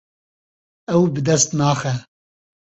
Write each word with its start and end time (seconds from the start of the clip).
Ew 0.95 1.03
bi 1.13 1.21
dest 1.27 1.49
naxe. 1.57 1.93